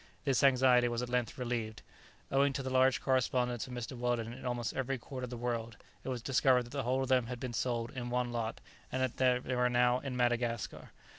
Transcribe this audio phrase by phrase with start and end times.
[0.25, 1.83] This anxiety was at length relieved.
[2.31, 3.95] Owing to the large correspondence of Mr.
[3.95, 7.07] Weldon in almost every quarter of the world, it was discovered that the whole of
[7.09, 8.61] them had been sold in one lot,
[8.91, 10.89] and that they were now in Madagascar.